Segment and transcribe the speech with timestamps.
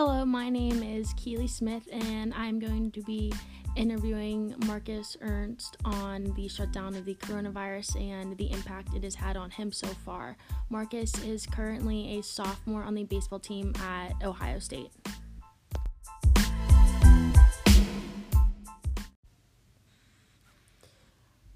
[0.00, 3.32] Hello, my name is Keely Smith, and I'm going to be
[3.74, 9.36] interviewing Marcus Ernst on the shutdown of the coronavirus and the impact it has had
[9.36, 10.36] on him so far.
[10.70, 14.92] Marcus is currently a sophomore on the baseball team at Ohio State.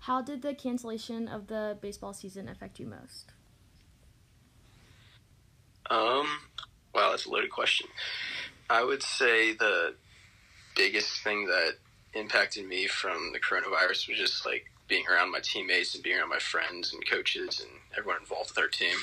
[0.00, 3.30] How did the cancellation of the baseball season affect you most?
[5.88, 6.26] Um,
[6.92, 7.86] wow, that's a loaded question.
[8.70, 9.94] I would say the
[10.76, 11.74] biggest thing that
[12.14, 16.28] impacted me from the coronavirus was just like being around my teammates and being around
[16.28, 18.96] my friends and coaches and everyone involved with our team.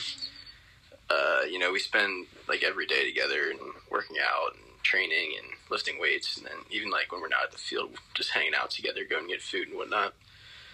[1.10, 3.60] Uh, you know, we spend like every day together and
[3.90, 7.52] working out and training and lifting weights, and then even like when we're not at
[7.52, 10.14] the field, just hanging out together, going to get food and whatnot.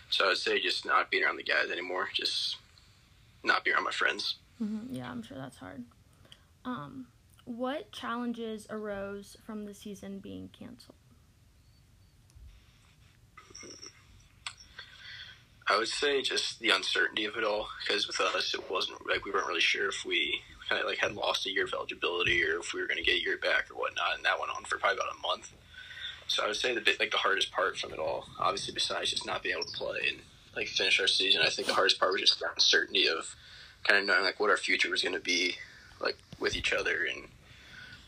[0.10, 2.58] So I would say just not being around the guys anymore, just
[3.44, 4.36] not being around my friends.
[4.62, 4.96] Mm-hmm.
[4.96, 5.84] Yeah, I'm sure that's hard.
[6.64, 7.08] Um,
[7.46, 10.98] what challenges arose from the season being canceled?
[15.68, 19.26] I would say just the uncertainty of it all, because with us, it wasn't like
[19.26, 22.44] we weren't really sure if we kind of like had lost a year of eligibility
[22.44, 24.52] or if we were going to get a year back or whatnot, and that went
[24.56, 25.52] on for probably about a month.
[26.28, 29.12] So I would say the bit like the hardest part from it all, obviously besides
[29.12, 30.20] just not being able to play and
[30.56, 33.36] like finish our season, I think the hardest part was just the uncertainty of
[33.84, 35.56] kind of knowing like what our future was going to be
[36.00, 37.28] like with each other and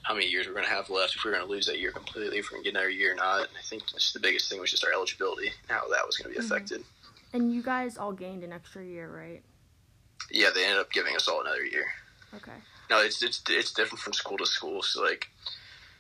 [0.04, 1.80] how many years we're going to have left if we are going to lose that
[1.80, 3.48] year completely, if we're going to get another year or not.
[3.58, 6.34] I think just the biggest thing was just our eligibility and how that was going
[6.34, 6.54] to be mm-hmm.
[6.54, 6.84] affected.
[7.34, 9.44] And you guys all gained an extra year, right?
[10.32, 11.86] Yeah, they ended up giving us all another year.
[12.36, 12.52] Okay.
[12.90, 14.82] No, it's it's it's different from school to school.
[14.82, 15.28] So like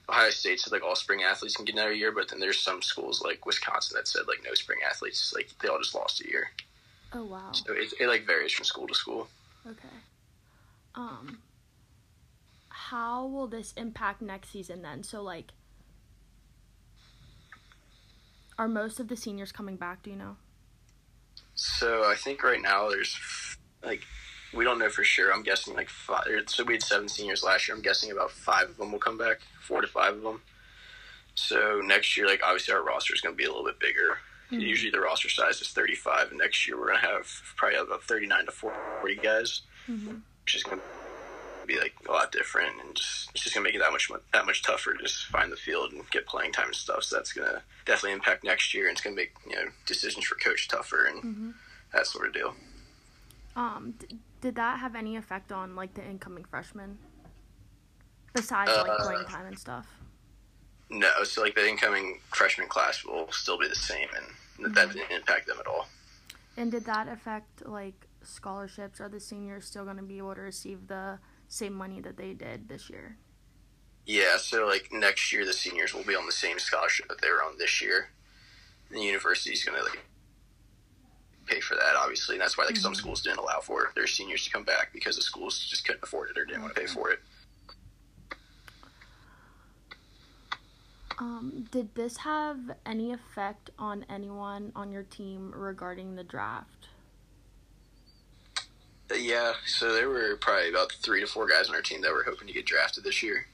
[0.09, 2.81] Ohio State said like all spring athletes can get another year, but then there's some
[2.81, 6.27] schools like Wisconsin that said like no spring athletes, like they all just lost a
[6.27, 6.49] year.
[7.13, 7.51] Oh wow.
[7.51, 9.27] So it, it like varies from school to school.
[9.65, 9.95] Okay.
[10.95, 11.39] Um
[12.89, 15.03] how will this impact next season then?
[15.03, 15.51] So like
[18.57, 20.37] are most of the seniors coming back, do you know?
[21.55, 23.17] So I think right now there's
[23.83, 24.03] like
[24.53, 25.33] we don't know for sure.
[25.33, 26.25] I'm guessing like five.
[26.47, 27.75] So we had seven seniors last year.
[27.75, 30.41] I'm guessing about five of them will come back, four to five of them.
[31.35, 34.19] So next year, like obviously our roster is going to be a little bit bigger.
[34.51, 34.61] Mm-hmm.
[34.61, 37.27] Usually the roster size is 35, and next year we're going to have
[37.57, 40.15] probably about 39 to 40 guys, mm-hmm.
[40.45, 40.83] which is going to
[41.67, 44.09] be like a lot different, and just it's just going to make it that much
[44.33, 47.03] that much tougher to just find the field and get playing time and stuff.
[47.03, 49.71] So that's going to definitely impact next year, and it's going to make you know
[49.85, 51.49] decisions for coach tougher and mm-hmm.
[51.93, 52.53] that sort of deal.
[53.55, 53.95] Um,
[54.41, 56.97] did that have any effect on like the incoming freshmen?
[58.33, 59.87] Besides like uh, playing time and stuff.
[60.89, 64.73] No, so like the incoming freshman class will still be the same, and mm-hmm.
[64.73, 65.87] that didn't impact them at all.
[66.55, 69.01] And did that affect like scholarships?
[69.01, 72.33] Are the seniors still going to be able to receive the same money that they
[72.33, 73.17] did this year?
[74.05, 77.29] Yeah, so like next year the seniors will be on the same scholarship that they
[77.29, 78.09] were on this year.
[78.89, 80.05] The university is going to like
[81.45, 82.83] pay for that, obviously, and that's why like mm-hmm.
[82.83, 86.03] some schools didn't allow for their seniors to come back because the schools just couldn't
[86.03, 87.19] afford it or didn't want to pay for it.
[91.19, 96.89] Um, did this have any effect on anyone on your team regarding the draft?
[99.15, 102.23] Yeah, so there were probably about three to four guys on our team that were
[102.23, 103.47] hoping to get drafted this year,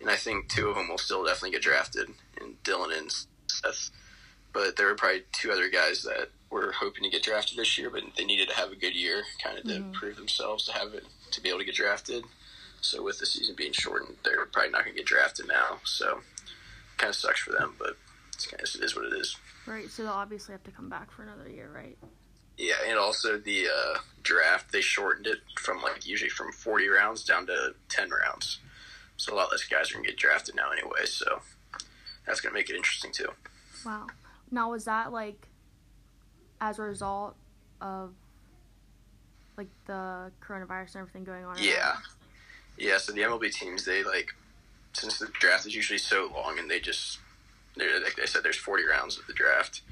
[0.00, 2.08] and I think two of them will still definitely get drafted,
[2.40, 3.12] and Dylan and
[3.48, 3.90] Seth.
[4.52, 7.90] But there were probably two other guys that were hoping to get drafted this year,
[7.90, 9.92] but they needed to have a good year, kind of to mm-hmm.
[9.92, 12.24] prove themselves to have it to be able to get drafted.
[12.80, 15.80] So with the season being shortened, they're probably not going to get drafted now.
[15.84, 16.20] So
[16.98, 17.96] kind of sucks for them, but
[18.34, 19.36] it's kind of, it is what it is.
[19.66, 19.88] Right.
[19.88, 21.96] So they'll obviously have to come back for another year, right?
[22.56, 27.24] Yeah, and also the uh, draft they shortened it from like usually from forty rounds
[27.24, 28.60] down to ten rounds.
[29.16, 31.06] So a lot less guys are gonna get drafted now anyway.
[31.06, 31.40] So
[32.26, 33.28] that's gonna make it interesting too.
[33.84, 34.06] Wow.
[34.50, 35.48] Now was that like
[36.60, 37.34] as a result
[37.80, 38.12] of
[39.56, 41.56] like the coronavirus and everything going on?
[41.60, 41.96] Yeah,
[42.78, 42.98] yeah.
[42.98, 44.34] So the MLB teams, they like
[44.92, 47.18] since the draft is usually so long, and they just
[47.76, 49.82] they like they said there's 40 rounds of the draft,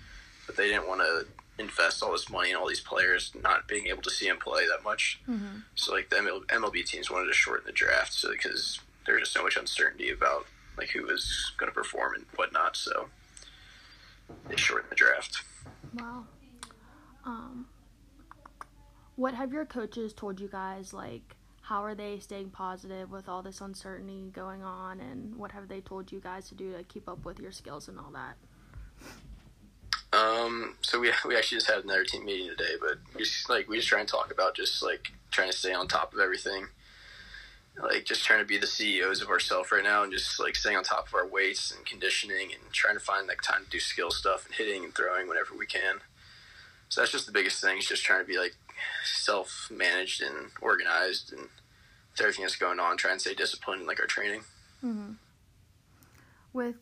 [0.47, 1.27] but they didn't want to
[1.61, 4.67] invest all this money in all these players not being able to see them play
[4.67, 5.21] that much.
[5.29, 5.59] Mm-hmm.
[5.75, 9.43] So like the MLB teams wanted to shorten the draft, so because there's just so
[9.43, 10.47] much uncertainty about
[10.77, 12.77] like who was going to perform and whatnot.
[12.77, 13.09] So
[14.49, 15.43] they shortened the draft.
[15.95, 16.25] Wow.
[17.25, 17.67] Um,
[19.17, 20.95] what have your coaches told you guys?
[20.95, 25.69] Like, how are they staying positive with all this uncertainty going on, and what have
[25.69, 28.37] they told you guys to do to keep up with your skills and all that?
[30.13, 33.69] Um, so we we actually just had another team meeting today, but we just like
[33.69, 36.67] we just try and talk about just like trying to stay on top of everything.
[37.81, 40.77] like just trying to be the CEOs of ourselves right now and just like staying
[40.77, 43.79] on top of our weights and conditioning and trying to find like time to do
[43.81, 46.01] skill stuff and hitting and throwing whenever we can.
[46.89, 47.79] So that's just the biggest thing.
[47.79, 48.57] Is just trying to be like
[49.05, 51.43] self managed and organized and
[52.11, 54.41] with everything that's going on, try and stay disciplined in like our training.
[54.85, 55.13] Mm-hmm.
[56.53, 56.77] With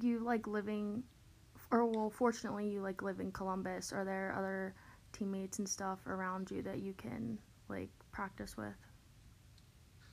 [0.00, 1.02] you like living,
[1.70, 3.92] or well, fortunately you like live in Columbus.
[3.92, 4.74] Are there other
[5.12, 7.38] teammates and stuff around you that you can
[7.68, 8.74] like practice with?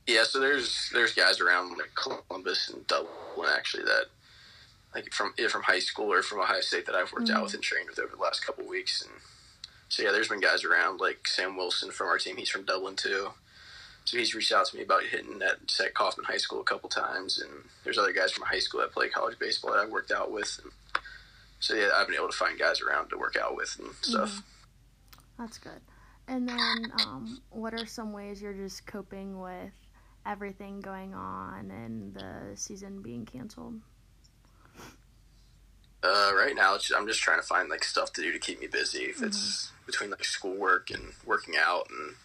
[0.06, 4.06] Yeah, so there's there's guys around like Columbus and Dublin actually that
[4.96, 7.38] like from either from high school or from Ohio State that I've worked mm-hmm.
[7.38, 9.02] out with and trained with over the last couple weeks.
[9.02, 9.12] And
[9.90, 12.38] so yeah, there's been guys around like Sam Wilson from our team.
[12.38, 13.30] He's from Dublin too.
[14.06, 16.88] So he's reached out to me about hitting at, at Coffman High School a couple
[16.88, 17.52] times, and
[17.84, 20.62] there's other guys from high school that play college baseball that I've worked out with.
[20.64, 20.72] And
[21.60, 24.32] so yeah, I've been able to find guys around to work out with and stuff.
[24.32, 25.44] Mm-hmm.
[25.44, 25.82] That's good.
[26.28, 29.72] And then, um, what are some ways you're just coping with
[30.26, 33.80] everything going on and the season being canceled?
[36.04, 38.60] Uh, right now, just, I'm just trying to find like stuff to do to keep
[38.60, 39.04] me busy.
[39.04, 39.26] If mm-hmm.
[39.26, 42.16] it's between like schoolwork and working out, and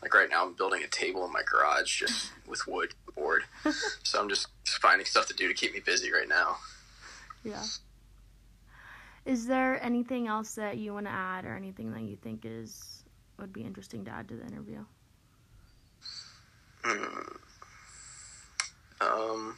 [0.00, 3.44] like right now, I'm building a table in my garage just with wood board.
[4.04, 6.56] so I'm just finding stuff to do to keep me busy right now.
[7.44, 7.62] Yeah.
[9.30, 13.04] Is there anything else that you want to add, or anything that you think is
[13.38, 14.84] would be interesting to add to the interview?
[16.82, 17.36] Hmm.
[19.00, 19.56] Um,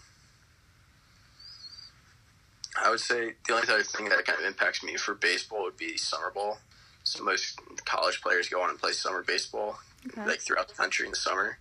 [2.85, 5.79] I would say the only other thing that kind of impacts me for baseball would
[5.79, 6.59] be summer ball.
[7.05, 10.27] So most college players go on and play summer baseball, okay.
[10.27, 11.57] like throughout the country in the summer.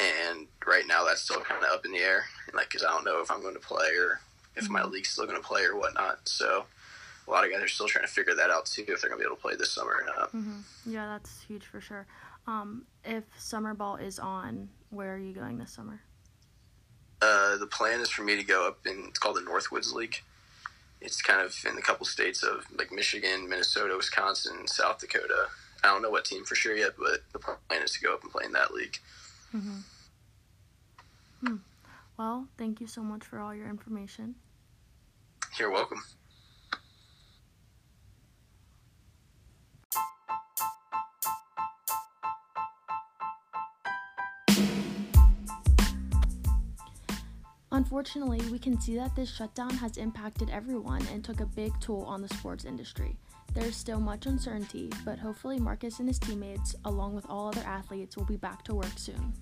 [0.00, 2.24] And right now, that's still kind of up in the air,
[2.54, 4.20] like because I don't know if I'm going to play or
[4.56, 4.72] if mm-hmm.
[4.72, 6.20] my league's still going to play or whatnot.
[6.26, 6.64] So
[7.30, 9.12] a lot of guys are still trying to figure that out too, if they're going
[9.12, 10.32] to be able to play this summer or not.
[10.32, 10.60] Mm-hmm.
[10.86, 12.06] Yeah, that's huge for sure.
[12.46, 16.00] Um, if summer ball is on, where are you going this summer?
[17.22, 20.16] Uh, the plan is for me to go up in it's called the Northwoods League.
[21.00, 25.46] It's kind of in a couple states of like Michigan, Minnesota, Wisconsin, South Dakota.
[25.84, 28.22] I don't know what team for sure yet, but the plan is to go up
[28.22, 28.98] and play in that league.
[29.54, 29.78] Mm-hmm.
[31.46, 31.56] Hmm.
[32.18, 34.34] Well, thank you so much for all your information.
[35.58, 36.02] You're welcome.
[47.80, 52.04] Unfortunately, we can see that this shutdown has impacted everyone and took a big toll
[52.04, 53.16] on the sports industry.
[53.54, 57.62] There is still much uncertainty, but hopefully, Marcus and his teammates, along with all other
[57.62, 59.32] athletes, will be back to work soon.